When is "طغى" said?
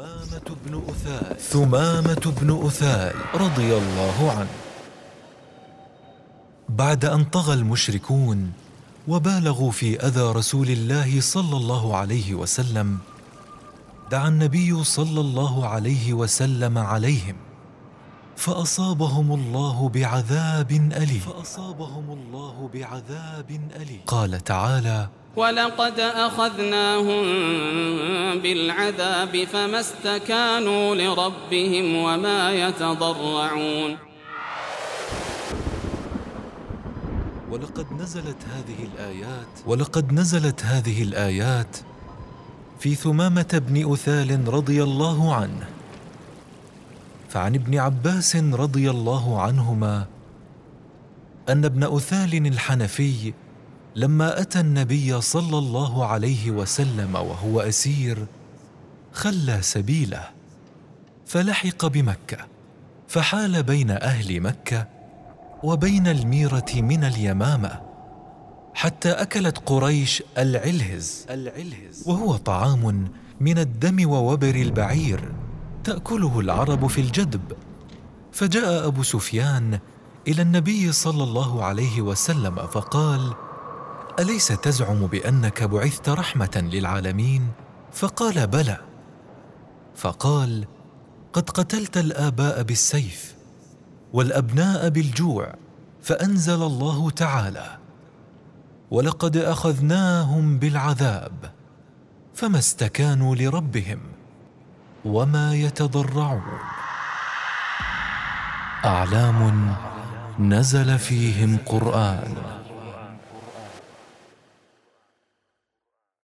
7.24-7.54